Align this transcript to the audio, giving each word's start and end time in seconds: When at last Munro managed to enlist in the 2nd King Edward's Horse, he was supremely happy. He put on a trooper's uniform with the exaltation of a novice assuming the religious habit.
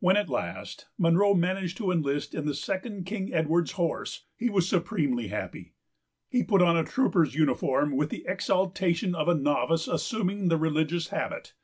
When 0.00 0.18
at 0.18 0.28
last 0.28 0.88
Munro 0.98 1.32
managed 1.32 1.78
to 1.78 1.90
enlist 1.90 2.34
in 2.34 2.44
the 2.44 2.52
2nd 2.52 3.06
King 3.06 3.32
Edward's 3.32 3.72
Horse, 3.72 4.26
he 4.36 4.50
was 4.50 4.68
supremely 4.68 5.28
happy. 5.28 5.72
He 6.28 6.42
put 6.42 6.60
on 6.60 6.76
a 6.76 6.84
trooper's 6.84 7.34
uniform 7.34 7.96
with 7.96 8.10
the 8.10 8.26
exaltation 8.28 9.14
of 9.14 9.28
a 9.28 9.34
novice 9.34 9.88
assuming 9.88 10.48
the 10.48 10.58
religious 10.58 11.08
habit. 11.08 11.54